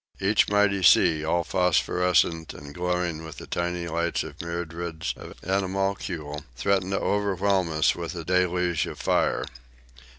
Each 0.19 0.49
mighty 0.49 0.81
sea, 0.81 1.23
all 1.23 1.43
phosphorescent 1.43 2.55
and 2.55 2.73
glowing 2.73 3.23
with 3.23 3.37
the 3.37 3.45
tiny 3.45 3.87
lights 3.87 4.23
of 4.23 4.41
myriads 4.41 5.13
of 5.15 5.39
animalculæ, 5.41 6.43
threatened 6.55 6.93
to 6.93 6.99
overwhelm 6.99 7.69
us 7.71 7.93
with 7.93 8.15
a 8.15 8.25
deluge 8.25 8.87
of 8.87 8.97
fire. 8.99 9.45